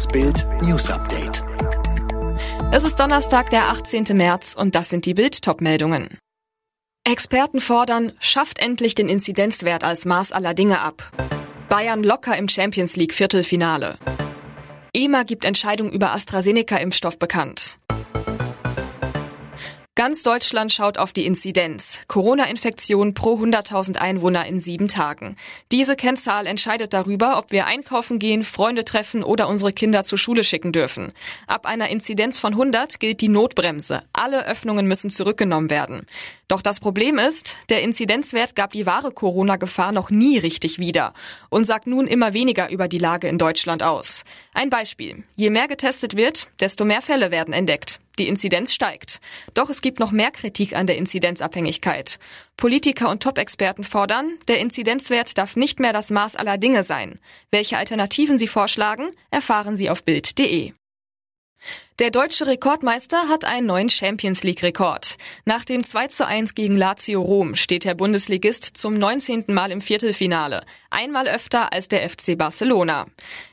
[0.00, 1.44] Das Bild News Update.
[2.72, 4.04] Es ist Donnerstag, der 18.
[4.14, 6.16] März und das sind die Bild meldungen
[7.04, 11.12] Experten fordern, schafft endlich den Inzidenzwert als Maß aller Dinge ab.
[11.68, 13.98] Bayern locker im Champions League Viertelfinale.
[14.94, 17.78] EMA gibt Entscheidung über AstraZeneca-Impfstoff bekannt.
[20.00, 21.98] Ganz Deutschland schaut auf die Inzidenz.
[22.08, 25.36] Corona-Infektion pro 100.000 Einwohner in sieben Tagen.
[25.72, 30.42] Diese Kennzahl entscheidet darüber, ob wir einkaufen gehen, Freunde treffen oder unsere Kinder zur Schule
[30.42, 31.12] schicken dürfen.
[31.46, 34.02] Ab einer Inzidenz von 100 gilt die Notbremse.
[34.14, 36.06] Alle Öffnungen müssen zurückgenommen werden.
[36.48, 41.12] Doch das Problem ist, der Inzidenzwert gab die wahre Corona-Gefahr noch nie richtig wieder
[41.50, 44.24] und sagt nun immer weniger über die Lage in Deutschland aus.
[44.54, 45.24] Ein Beispiel.
[45.36, 48.00] Je mehr getestet wird, desto mehr Fälle werden entdeckt.
[48.18, 49.20] Die Inzidenz steigt.
[49.54, 52.18] Doch es gibt noch mehr Kritik an der Inzidenzabhängigkeit.
[52.56, 57.18] Politiker und Top-Experten fordern, der Inzidenzwert darf nicht mehr das Maß aller Dinge sein.
[57.50, 60.72] Welche Alternativen sie vorschlagen, erfahren Sie auf Bild.de.
[62.00, 65.18] Der deutsche Rekordmeister hat einen neuen Champions League Rekord.
[65.44, 69.44] Nach dem 2 zu 1 gegen Lazio Rom steht der Bundesligist zum 19.
[69.48, 70.62] Mal im Viertelfinale.
[70.88, 73.06] Einmal öfter als der FC Barcelona.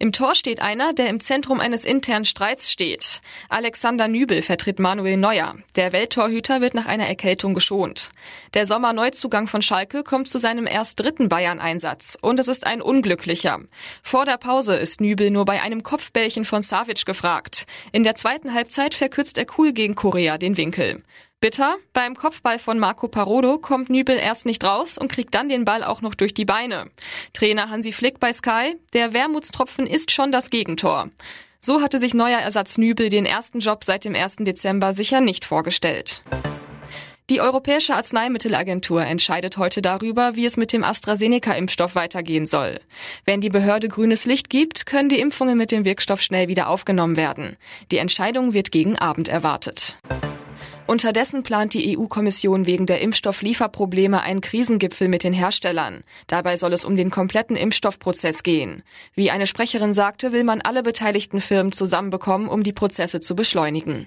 [0.00, 3.22] Im Tor steht einer, der im Zentrum eines internen Streits steht.
[3.48, 5.54] Alexander Nübel vertritt Manuel Neuer.
[5.76, 8.10] Der Welttorhüter wird nach einer Erkältung geschont.
[8.54, 12.18] Der Sommerneuzugang von Schalke kommt zu seinem erst dritten Bayern-Einsatz.
[12.20, 13.60] Und es ist ein unglücklicher.
[14.02, 17.66] Vor der Pause ist Nübel nur bei einem Kopfbällchen von Savic gefragt.
[17.92, 20.96] In der zweiten Halbzeit verkürzt er cool gegen Korea den Winkel.
[21.40, 25.66] Bitter, beim Kopfball von Marco Parodo kommt Nübel erst nicht raus und kriegt dann den
[25.66, 26.90] Ball auch noch durch die Beine.
[27.34, 31.10] Trainer Hansi Flick bei Sky, der Wermutstropfen ist schon das Gegentor.
[31.60, 34.36] So hatte sich neuer Ersatz Nübel den ersten Job seit dem 1.
[34.36, 36.22] Dezember sicher nicht vorgestellt.
[37.32, 42.78] Die Europäische Arzneimittelagentur entscheidet heute darüber, wie es mit dem AstraZeneca-Impfstoff weitergehen soll.
[43.24, 47.16] Wenn die Behörde grünes Licht gibt, können die Impfungen mit dem Wirkstoff schnell wieder aufgenommen
[47.16, 47.56] werden.
[47.90, 49.96] Die Entscheidung wird gegen Abend erwartet.
[50.86, 56.04] Unterdessen plant die EU-Kommission wegen der Impfstofflieferprobleme einen Krisengipfel mit den Herstellern.
[56.26, 58.82] Dabei soll es um den kompletten Impfstoffprozess gehen.
[59.14, 64.06] Wie eine Sprecherin sagte, will man alle beteiligten Firmen zusammenbekommen, um die Prozesse zu beschleunigen.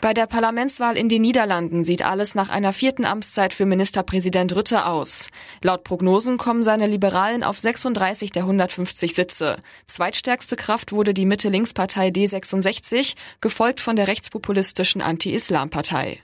[0.00, 4.86] Bei der Parlamentswahl in den Niederlanden sieht alles nach einer vierten Amtszeit für Ministerpräsident Rütte
[4.86, 5.28] aus.
[5.62, 9.56] Laut Prognosen kommen seine Liberalen auf 36 der 150 Sitze.
[9.86, 16.20] Zweitstärkste Kraft wurde die Mitte-Links-Partei D66, gefolgt von der rechtspopulistischen Anti-Islam-Partei.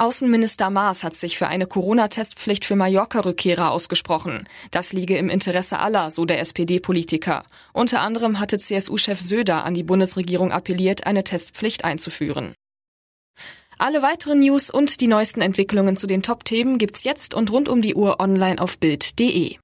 [0.00, 4.48] Außenminister Maas hat sich für eine Corona-Testpflicht für Mallorca-Rückkehrer ausgesprochen.
[4.70, 7.44] Das liege im Interesse aller, so der SPD-Politiker.
[7.74, 12.54] Unter anderem hatte CSU-Chef Söder an die Bundesregierung appelliert, eine Testpflicht einzuführen.
[13.76, 17.82] Alle weiteren News und die neuesten Entwicklungen zu den Top-Themen gibt's jetzt und rund um
[17.82, 19.58] die Uhr online auf Bild.de.